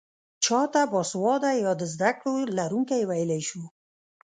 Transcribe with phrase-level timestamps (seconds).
[0.45, 3.63] چا ته باسواده يا د زده کړو لرونکی ويلی شو؟